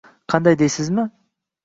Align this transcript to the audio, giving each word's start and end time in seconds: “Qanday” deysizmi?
“Qanday” 0.33 0.55
deysizmi? 0.61 1.05